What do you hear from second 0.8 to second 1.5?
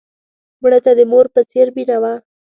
ته د مور په